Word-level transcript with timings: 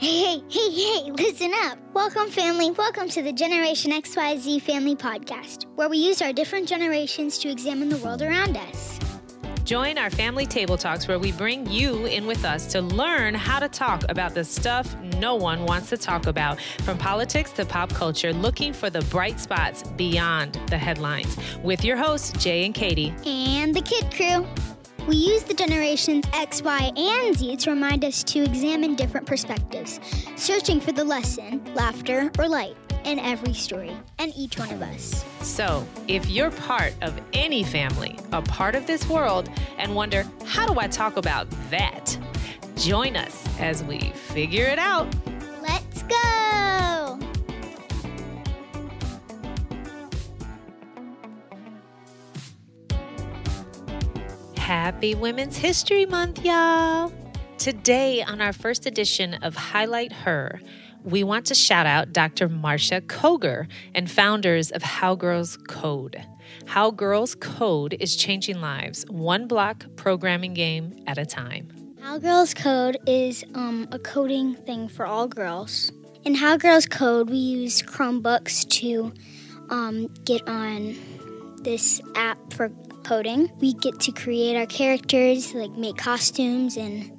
Hey, 0.00 0.22
hey, 0.22 0.40
hey, 0.48 0.70
hey, 0.70 1.12
listen 1.12 1.52
up. 1.54 1.76
Welcome, 1.92 2.30
family. 2.30 2.70
Welcome 2.70 3.10
to 3.10 3.22
the 3.22 3.34
Generation 3.34 3.92
XYZ 3.92 4.62
Family 4.62 4.96
Podcast, 4.96 5.66
where 5.74 5.90
we 5.90 5.98
use 5.98 6.22
our 6.22 6.32
different 6.32 6.66
generations 6.66 7.36
to 7.40 7.50
examine 7.50 7.90
the 7.90 7.98
world 7.98 8.22
around 8.22 8.56
us. 8.56 8.98
Join 9.64 9.98
our 9.98 10.08
family 10.08 10.46
table 10.46 10.78
talks 10.78 11.06
where 11.06 11.18
we 11.18 11.32
bring 11.32 11.70
you 11.70 12.06
in 12.06 12.26
with 12.26 12.46
us 12.46 12.64
to 12.72 12.80
learn 12.80 13.34
how 13.34 13.58
to 13.58 13.68
talk 13.68 14.02
about 14.08 14.32
the 14.32 14.42
stuff 14.42 14.96
no 15.18 15.34
one 15.34 15.66
wants 15.66 15.90
to 15.90 15.98
talk 15.98 16.26
about, 16.26 16.58
from 16.82 16.96
politics 16.96 17.52
to 17.52 17.66
pop 17.66 17.92
culture, 17.92 18.32
looking 18.32 18.72
for 18.72 18.88
the 18.88 19.02
bright 19.10 19.38
spots 19.38 19.82
beyond 19.98 20.54
the 20.68 20.78
headlines. 20.78 21.36
With 21.62 21.84
your 21.84 21.98
hosts, 21.98 22.32
Jay 22.42 22.64
and 22.64 22.74
Katie. 22.74 23.14
And 23.26 23.74
the 23.74 23.82
Kid 23.82 24.10
Crew. 24.14 24.46
We 25.06 25.16
use 25.16 25.42
the 25.42 25.54
generations 25.54 26.24
X, 26.32 26.62
Y, 26.62 26.92
and 26.96 27.36
Z 27.36 27.56
to 27.56 27.70
remind 27.70 28.04
us 28.04 28.22
to 28.24 28.40
examine 28.40 28.94
different 28.94 29.26
perspectives, 29.26 29.98
searching 30.36 30.80
for 30.80 30.92
the 30.92 31.04
lesson, 31.04 31.62
laughter, 31.74 32.30
or 32.38 32.48
light 32.48 32.76
in 33.04 33.18
every 33.18 33.54
story 33.54 33.96
and 34.18 34.32
each 34.36 34.58
one 34.58 34.70
of 34.70 34.82
us. 34.82 35.24
So, 35.40 35.86
if 36.06 36.28
you're 36.28 36.50
part 36.50 36.94
of 37.00 37.18
any 37.32 37.64
family, 37.64 38.18
a 38.32 38.42
part 38.42 38.74
of 38.74 38.86
this 38.86 39.08
world, 39.08 39.48
and 39.78 39.94
wonder, 39.94 40.24
how 40.44 40.66
do 40.66 40.78
I 40.78 40.86
talk 40.86 41.16
about 41.16 41.48
that? 41.70 42.16
Join 42.76 43.16
us 43.16 43.44
as 43.58 43.82
we 43.82 43.98
figure 44.10 44.66
it 44.66 44.78
out. 44.78 45.12
Happy 54.70 55.16
Women's 55.16 55.56
History 55.56 56.06
Month, 56.06 56.44
y'all! 56.44 57.12
Today, 57.58 58.22
on 58.22 58.40
our 58.40 58.52
first 58.52 58.86
edition 58.86 59.34
of 59.42 59.56
Highlight 59.56 60.12
Her, 60.12 60.60
we 61.02 61.24
want 61.24 61.46
to 61.46 61.56
shout 61.56 61.86
out 61.86 62.12
Dr. 62.12 62.48
Marcia 62.48 63.00
Koger 63.00 63.66
and 63.96 64.08
founders 64.08 64.70
of 64.70 64.84
How 64.84 65.16
Girls 65.16 65.56
Code. 65.66 66.24
How 66.66 66.92
Girls 66.92 67.34
Code 67.34 67.96
is 67.98 68.14
changing 68.14 68.60
lives, 68.60 69.04
one 69.08 69.48
block 69.48 69.86
programming 69.96 70.54
game 70.54 71.02
at 71.08 71.18
a 71.18 71.26
time. 71.26 71.96
How 72.00 72.18
Girls 72.18 72.54
Code 72.54 72.96
is 73.08 73.42
um, 73.56 73.88
a 73.90 73.98
coding 73.98 74.54
thing 74.54 74.86
for 74.86 75.04
all 75.04 75.26
girls. 75.26 75.90
In 76.22 76.36
How 76.36 76.56
Girls 76.56 76.86
Code, 76.86 77.28
we 77.28 77.38
use 77.38 77.82
Chromebooks 77.82 78.68
to 78.78 79.12
um, 79.68 80.06
get 80.24 80.46
on 80.46 80.94
this 81.64 82.00
app 82.14 82.52
for 82.52 82.70
coding. 83.10 83.50
We 83.58 83.72
get 83.72 83.98
to 84.02 84.12
create 84.12 84.56
our 84.56 84.66
characters, 84.66 85.52
like 85.52 85.72
make 85.72 85.96
costumes 85.96 86.76
and 86.76 87.10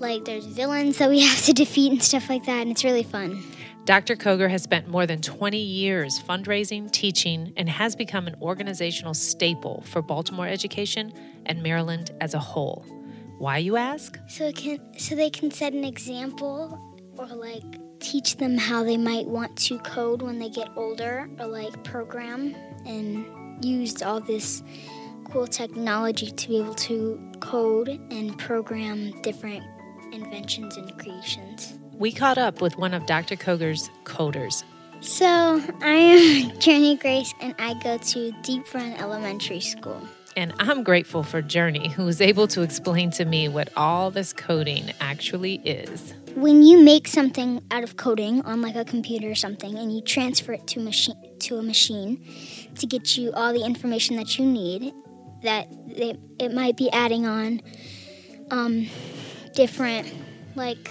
like 0.00 0.24
there's 0.24 0.46
villains 0.46 0.98
that 0.98 1.08
we 1.08 1.20
have 1.28 1.44
to 1.44 1.52
defeat 1.52 1.92
and 1.92 2.02
stuff 2.02 2.28
like 2.28 2.44
that, 2.46 2.62
and 2.62 2.72
it's 2.72 2.82
really 2.82 3.04
fun. 3.04 3.40
Dr. 3.84 4.16
Koger 4.16 4.50
has 4.50 4.64
spent 4.64 4.88
more 4.88 5.06
than 5.06 5.22
20 5.22 5.58
years 5.58 6.20
fundraising, 6.20 6.90
teaching, 6.90 7.52
and 7.56 7.68
has 7.68 7.94
become 7.94 8.26
an 8.26 8.34
organizational 8.42 9.14
staple 9.14 9.84
for 9.86 10.02
Baltimore 10.02 10.48
education 10.48 11.12
and 11.46 11.62
Maryland 11.62 12.10
as 12.20 12.34
a 12.34 12.40
whole. 12.40 12.84
Why, 13.38 13.58
you 13.58 13.76
ask? 13.76 14.18
So 14.26 14.48
it 14.48 14.56
can 14.56 14.80
so 14.98 15.14
they 15.14 15.30
can 15.30 15.52
set 15.52 15.72
an 15.72 15.84
example 15.84 16.80
or 17.16 17.26
like 17.28 17.62
teach 18.00 18.38
them 18.38 18.58
how 18.58 18.82
they 18.82 18.96
might 18.96 19.26
want 19.26 19.56
to 19.56 19.78
code 19.78 20.20
when 20.20 20.40
they 20.40 20.48
get 20.48 20.68
older 20.74 21.30
or 21.38 21.46
like 21.46 21.84
program 21.84 22.56
and 22.84 23.24
use 23.62 24.02
all 24.02 24.20
this 24.20 24.62
cool 25.24 25.46
technology 25.46 26.30
to 26.30 26.48
be 26.48 26.58
able 26.58 26.74
to 26.74 27.20
code 27.40 27.88
and 28.10 28.38
program 28.38 29.10
different 29.22 29.64
inventions 30.12 30.76
and 30.76 30.96
creations. 30.98 31.78
We 31.92 32.12
caught 32.12 32.38
up 32.38 32.60
with 32.60 32.76
one 32.78 32.94
of 32.94 33.06
Dr. 33.06 33.36
Koger's 33.36 33.90
coders. 34.04 34.62
So, 35.00 35.62
I 35.82 35.92
am 35.92 36.58
Journey 36.58 36.96
Grace 36.96 37.32
and 37.40 37.54
I 37.58 37.74
go 37.82 37.98
to 37.98 38.32
Deep 38.42 38.72
Run 38.74 38.92
Elementary 38.94 39.60
School. 39.60 40.00
And 40.36 40.52
I'm 40.58 40.82
grateful 40.82 41.22
for 41.22 41.40
Journey, 41.40 41.88
who 41.88 42.04
was 42.04 42.20
able 42.20 42.46
to 42.48 42.60
explain 42.60 43.10
to 43.12 43.24
me 43.24 43.48
what 43.48 43.70
all 43.74 44.10
this 44.10 44.34
coding 44.34 44.92
actually 45.00 45.54
is. 45.64 46.12
When 46.34 46.62
you 46.62 46.82
make 46.82 47.08
something 47.08 47.62
out 47.70 47.82
of 47.82 47.96
coding 47.96 48.42
on 48.42 48.60
like 48.60 48.76
a 48.76 48.84
computer 48.84 49.30
or 49.30 49.34
something 49.34 49.78
and 49.78 49.90
you 49.90 50.02
transfer 50.02 50.52
it 50.52 50.66
to 50.68 50.80
machine 50.80 51.16
to 51.38 51.56
a 51.56 51.62
machine 51.62 52.22
to 52.74 52.86
get 52.86 53.16
you 53.16 53.32
all 53.32 53.54
the 53.54 53.64
information 53.64 54.16
that 54.16 54.38
you 54.38 54.44
need, 54.44 54.92
that 55.42 55.68
it, 55.86 56.20
it 56.38 56.52
might 56.52 56.76
be 56.76 56.90
adding 56.92 57.24
on 57.24 57.62
um, 58.50 58.86
different 59.54 60.12
like 60.54 60.90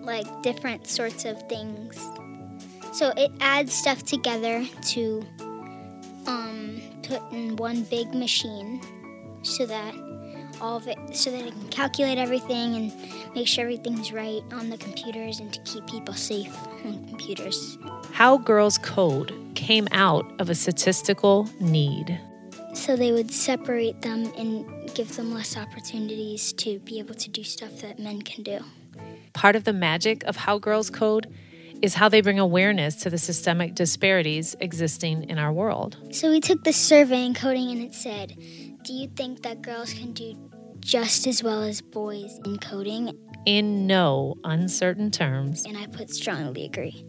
like 0.00 0.26
different 0.42 0.86
sorts 0.86 1.24
of 1.24 1.42
things. 1.48 1.96
So 2.92 3.14
it 3.16 3.32
adds 3.40 3.72
stuff 3.72 4.02
together 4.02 4.66
to 4.88 5.26
put 7.06 7.22
in 7.32 7.56
one 7.56 7.82
big 7.84 8.14
machine 8.14 8.80
so 9.42 9.66
that 9.66 9.94
all 10.60 10.76
of 10.76 10.88
it 10.88 10.98
so 11.12 11.30
that 11.30 11.46
it 11.46 11.52
can 11.52 11.68
calculate 11.68 12.18
everything 12.18 12.74
and 12.76 13.34
make 13.34 13.46
sure 13.46 13.64
everything's 13.64 14.12
right 14.12 14.42
on 14.52 14.70
the 14.70 14.78
computers 14.78 15.40
and 15.40 15.52
to 15.52 15.60
keep 15.60 15.86
people 15.86 16.14
safe 16.14 16.56
on 16.84 17.06
computers. 17.08 17.78
How 18.12 18.38
Girls 18.38 18.78
Code 18.78 19.34
came 19.54 19.88
out 19.92 20.24
of 20.40 20.50
a 20.50 20.54
statistical 20.54 21.48
need. 21.60 22.18
So 22.74 22.96
they 22.96 23.12
would 23.12 23.30
separate 23.30 24.02
them 24.02 24.32
and 24.36 24.92
give 24.94 25.14
them 25.16 25.32
less 25.32 25.56
opportunities 25.56 26.52
to 26.54 26.78
be 26.80 26.98
able 26.98 27.14
to 27.14 27.30
do 27.30 27.44
stuff 27.44 27.80
that 27.80 27.98
men 27.98 28.22
can 28.22 28.42
do. 28.42 28.60
Part 29.32 29.56
of 29.56 29.64
the 29.64 29.72
magic 29.72 30.24
of 30.24 30.36
How 30.36 30.58
Girls 30.58 30.90
Code 30.90 31.32
is 31.84 31.92
how 31.92 32.08
they 32.08 32.22
bring 32.22 32.38
awareness 32.38 32.96
to 32.96 33.10
the 33.10 33.18
systemic 33.18 33.74
disparities 33.74 34.56
existing 34.60 35.24
in 35.24 35.38
our 35.38 35.52
world. 35.52 35.98
So 36.12 36.30
we 36.30 36.40
took 36.40 36.64
this 36.64 36.78
survey 36.78 37.26
in 37.26 37.34
coding 37.34 37.70
and 37.70 37.82
it 37.82 37.92
said, 37.92 38.32
Do 38.84 38.94
you 38.94 39.08
think 39.08 39.42
that 39.42 39.60
girls 39.60 39.92
can 39.92 40.14
do 40.14 40.34
just 40.80 41.26
as 41.26 41.42
well 41.42 41.62
as 41.62 41.82
boys 41.82 42.40
in 42.46 42.56
coding? 42.56 43.12
In 43.44 43.86
no 43.86 44.36
uncertain 44.44 45.10
terms. 45.10 45.66
And 45.66 45.76
I 45.76 45.86
put 45.86 46.08
strongly 46.08 46.64
agree. 46.64 47.04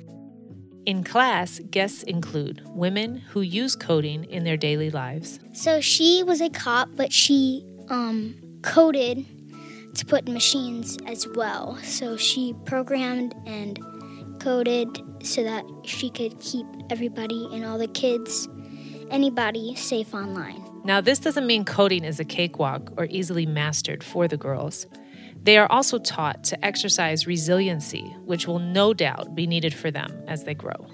In 0.86 1.06
class, 1.06 1.60
guests 1.72 2.04
include 2.04 2.62
women 2.66 3.16
who 3.16 3.40
use 3.40 3.78
coding 3.78 4.26
in 4.26 4.44
their 4.44 4.58
daily 4.58 4.90
lives. 4.90 5.40
So 5.54 5.80
she 5.80 6.22
was 6.22 6.42
a 6.42 6.50
cop, 6.50 6.90
but 6.98 7.14
she 7.14 7.66
um, 7.88 8.36
coded 8.62 9.26
to 9.96 10.06
put 10.06 10.28
machines 10.28 10.98
as 11.08 11.26
well. 11.30 11.78
So 11.82 12.18
she 12.18 12.54
programmed 12.66 13.34
and 13.46 13.80
coded 14.46 15.02
so 15.24 15.44
that 15.44 15.66
she 15.84 16.12
could 16.12 16.40
keep 16.40 16.68
everybody 16.92 17.50
and 17.52 17.66
all 17.66 17.80
the 17.80 17.88
kids, 17.88 18.48
anybody, 19.10 19.76
safe 19.76 20.14
online. 20.14 20.64
Now, 20.84 21.02
this 21.02 21.18
doesn't 21.18 21.48
mean 21.48 21.66
coding 21.66 22.04
is 22.04 22.20
a 22.20 22.24
cakewalk 22.24 22.92
or 22.96 23.08
easily 23.10 23.48
mastered 23.48 24.04
for 24.04 24.28
the 24.28 24.38
girls. 24.38 24.86
They 25.42 25.58
are 25.58 25.66
also 25.72 25.98
taught 25.98 26.44
to 26.44 26.64
exercise 26.64 27.26
resiliency, 27.26 28.04
which 28.26 28.48
will 28.48 28.60
no 28.60 28.94
doubt 28.94 29.34
be 29.34 29.48
needed 29.48 29.74
for 29.74 29.90
them 29.90 30.12
as 30.28 30.44
they 30.44 30.54
grow. 30.54 30.88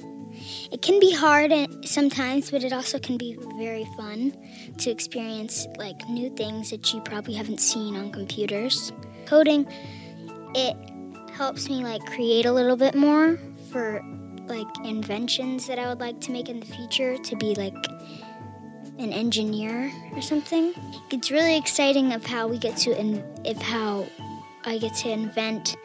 It 0.72 0.82
can 0.82 0.98
be 1.02 1.14
hard 1.14 1.52
sometimes, 1.86 2.52
but 2.52 2.64
it 2.64 2.72
also 2.72 3.00
can 3.00 3.18
be 3.18 3.38
very 3.58 3.86
fun 3.98 4.34
to 4.78 4.90
experience 4.90 5.68
like 5.78 6.08
new 6.08 6.30
things 6.38 6.70
that 6.70 6.94
you 6.94 7.02
probably 7.02 7.34
haven't 7.34 7.60
seen 7.60 7.98
on 7.98 8.14
computers. 8.14 8.94
Coding, 9.26 9.68
it 10.56 10.78
helps 11.42 11.68
me 11.68 11.84
like 11.84 12.06
create 12.06 12.46
a 12.46 12.52
little 12.52 12.76
bit 12.76 12.94
more 12.94 13.36
for 13.72 14.00
like 14.46 14.68
inventions 14.86 15.66
that 15.66 15.80
I 15.80 15.90
would 15.90 16.00
like 16.00 16.22
to 16.22 16.32
make 16.32 16.50
in 16.50 16.60
the 16.60 16.68
future 16.68 17.18
to 17.18 17.36
be 17.36 17.56
like 17.56 17.74
an 19.00 19.12
engineer 19.12 19.92
or 20.14 20.22
something. 20.22 20.72
It's 21.10 21.32
really 21.32 21.58
exciting 21.58 22.14
of 22.14 22.24
how 22.24 22.48
we 22.48 22.60
get 22.60 22.78
to 22.86 22.92
in, 22.96 23.26
if 23.44 23.60
how 23.60 24.06
I 24.66 24.78
get 24.78 24.94
to 24.98 25.10
invent 25.10 25.78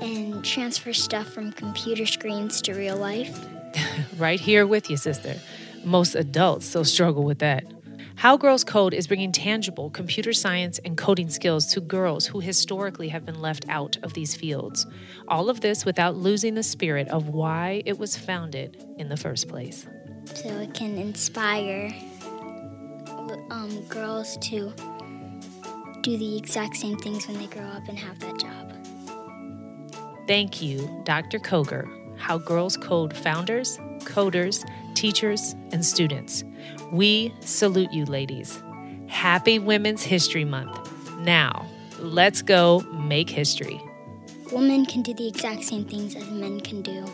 and 0.00 0.44
transfer 0.44 0.92
stuff 0.92 1.26
from 1.26 1.50
computer 1.50 2.06
screens 2.06 2.62
to 2.62 2.74
real 2.74 2.96
life. 2.96 3.36
right 4.16 4.38
here 4.38 4.64
with 4.64 4.88
you, 4.88 4.96
sister. 4.96 5.34
Most 5.82 6.14
adults 6.14 6.66
still 6.66 6.84
struggle 6.84 7.24
with 7.24 7.40
that. 7.40 7.64
How 8.18 8.36
Girls 8.36 8.64
Code 8.64 8.94
is 8.94 9.06
bringing 9.06 9.30
tangible 9.30 9.90
computer 9.90 10.32
science 10.32 10.80
and 10.84 10.98
coding 10.98 11.28
skills 11.28 11.66
to 11.68 11.80
girls 11.80 12.26
who 12.26 12.40
historically 12.40 13.10
have 13.10 13.24
been 13.24 13.40
left 13.40 13.64
out 13.68 13.96
of 14.02 14.12
these 14.12 14.34
fields. 14.34 14.88
All 15.28 15.48
of 15.48 15.60
this 15.60 15.84
without 15.84 16.16
losing 16.16 16.54
the 16.54 16.64
spirit 16.64 17.06
of 17.10 17.28
why 17.28 17.80
it 17.86 17.96
was 17.96 18.16
founded 18.16 18.84
in 18.98 19.08
the 19.08 19.16
first 19.16 19.46
place. 19.46 19.86
So 20.34 20.48
it 20.48 20.74
can 20.74 20.98
inspire 20.98 21.94
um, 23.52 23.84
girls 23.88 24.36
to 24.38 24.72
do 26.02 26.16
the 26.18 26.36
exact 26.36 26.74
same 26.74 26.98
things 26.98 27.28
when 27.28 27.38
they 27.38 27.46
grow 27.46 27.62
up 27.62 27.88
and 27.88 27.96
have 27.96 28.18
that 28.18 28.36
job. 28.40 28.74
Thank 30.26 30.60
you, 30.60 30.90
Dr. 31.04 31.38
Koger, 31.38 31.88
How 32.18 32.38
Girls 32.38 32.76
Code 32.76 33.16
founders, 33.16 33.78
coders, 34.00 34.68
teachers, 34.98 35.54
and 35.70 35.84
students. 35.84 36.42
We 36.90 37.32
salute 37.40 37.92
you, 37.92 38.04
ladies. 38.04 38.60
Happy 39.06 39.58
Women's 39.60 40.02
History 40.02 40.44
Month. 40.44 40.92
Now, 41.18 41.66
let's 42.00 42.42
go 42.42 42.80
make 42.92 43.30
history. 43.30 43.80
women 44.52 44.84
can 44.86 45.02
do 45.02 45.14
the 45.14 45.28
exact 45.28 45.62
same 45.62 45.84
things 45.84 46.16
as 46.16 46.28
men 46.30 46.60
can 46.60 46.82
do, 46.82 47.04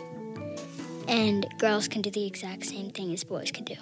and 1.07 1.45
girls 1.59 1.87
can 1.87 2.01
do 2.01 2.09
the 2.09 2.25
exact 2.25 2.65
same 2.65 2.89
thing 2.89 3.13
as 3.13 3.23
boys 3.23 3.51
can 3.51 3.65
do. 3.65 3.75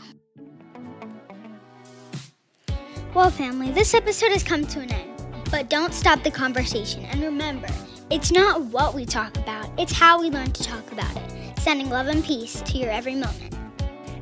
Well, 3.13 3.29
family, 3.29 3.71
this 3.71 3.93
episode 3.93 4.31
has 4.31 4.43
come 4.43 4.65
to 4.67 4.79
an 4.79 4.91
end. 4.91 5.09
But 5.51 5.69
don't 5.69 5.93
stop 5.93 6.23
the 6.23 6.31
conversation. 6.31 7.05
And 7.05 7.21
remember, 7.21 7.67
it's 8.09 8.31
not 8.31 8.59
what 8.61 8.95
we 8.95 9.05
talk 9.05 9.37
about, 9.37 9.69
it's 9.77 9.93
how 9.93 10.19
we 10.19 10.31
learn 10.31 10.51
to 10.51 10.63
talk 10.63 10.91
about 10.91 11.15
it. 11.15 11.59
Sending 11.59 11.89
love 11.89 12.07
and 12.07 12.25
peace 12.25 12.61
to 12.61 12.77
your 12.79 12.89
every 12.89 13.13
moment. 13.13 13.52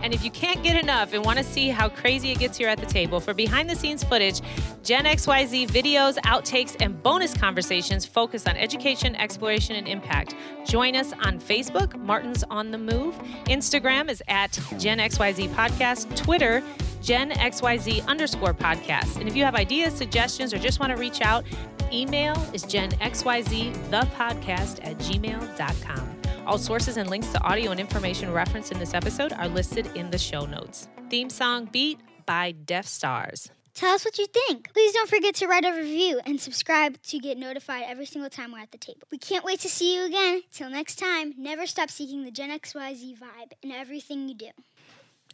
And 0.04 0.14
if 0.14 0.24
you 0.24 0.32
can't 0.32 0.64
get 0.64 0.82
enough 0.82 1.14
and 1.14 1.24
want 1.24 1.38
to 1.38 1.44
see 1.44 1.70
how 1.70 1.90
crazy 1.90 2.32
it 2.32 2.40
gets 2.40 2.58
here 2.58 2.68
at 2.68 2.80
the 2.80 2.86
table, 2.86 3.20
for 3.20 3.34
behind 3.34 3.70
the 3.70 3.76
scenes 3.76 4.04
footage, 4.04 4.42
Gen 4.84 5.06
XYZ 5.06 5.68
videos, 5.68 6.18
outtakes, 6.20 6.76
and 6.80 7.02
bonus 7.04 7.34
conversations 7.36 8.06
focused 8.06 8.48
on 8.48 8.58
education, 8.58 9.16
exploration, 9.16 9.76
and 9.76 9.88
impact. 9.88 10.36
Join 10.66 10.96
us 10.96 11.14
on 11.24 11.40
Facebook, 11.40 11.96
Martin's 12.00 12.44
on 12.50 12.72
the 12.72 12.78
Move. 12.78 13.16
Instagram 13.46 14.10
is 14.10 14.24
at 14.28 14.60
Gen 14.78 15.00
XYZ 15.00 15.50
Podcast. 15.50 16.16
Twitter, 16.16 16.64
Gen 17.02 17.32
XYZ 17.32 18.06
underscore 18.08 18.54
podcast. 18.54 19.18
And 19.18 19.28
if 19.28 19.36
you 19.36 19.44
have 19.44 19.56
ideas, 19.56 19.94
suggestions, 19.94 20.54
or 20.54 20.60
just 20.60 20.80
want 20.80 20.92
to 20.92 20.98
reach 21.00 21.22
out, 21.22 21.44
email 21.92 22.34
is 22.54 22.64
genxyz 22.64 23.74
the 23.90 24.02
podcast 24.16 24.80
at 24.86 24.98
gmail.com. 25.00 26.21
All 26.48 26.58
sources 26.58 26.98
and 26.98 27.10
links 27.10 27.28
to 27.30 27.44
audio 27.44 27.72
and 27.72 27.80
information 27.80 28.32
referenced 28.34 28.72
in 28.72 28.80
this 28.80 28.94
episode 28.94 29.32
are 29.34 29.48
listed 29.48 29.88
in 29.96 30.10
the 30.10 30.18
show 30.18 30.46
notes. 30.46 30.88
Theme 31.10 31.30
song 31.30 31.70
beat 31.72 32.00
by 32.26 32.52
Deaf 32.52 32.88
Stars. 32.88 33.52
Tell 33.74 33.94
us 33.94 34.04
what 34.04 34.18
you 34.18 34.26
think. 34.26 34.74
Please 34.74 34.92
don't 34.92 35.10
forget 35.10 35.36
to 35.36 35.48
write 35.48 35.66
a 35.66 35.72
review 35.72 36.20
and 36.26 36.42
subscribe 36.42 37.02
to 37.04 37.20
get 37.20 37.38
notified 37.38 37.84
every 37.88 38.06
single 38.06 38.30
time 38.30 38.52
we're 38.52 38.60
at 38.60 38.72
the 38.72 38.78
table. 38.78 39.08
We 39.12 39.18
can't 39.18 39.46
wait 39.46 39.60
to 39.62 39.70
see 39.70 39.96
you 39.96 40.06
again. 40.06 40.42
Till 40.52 40.70
next 40.70 40.96
time, 40.96 41.34
never 41.38 41.66
stop 41.68 41.90
seeking 41.90 42.24
the 42.26 42.32
Gen 42.32 42.50
XYZ 42.50 43.18
vibe 43.18 43.54
in 43.62 43.72
everything 43.72 44.28
you 44.28 44.36
do. 44.36 44.50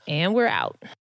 And 0.07 0.35
we're 0.35 0.47
out. 0.47 0.77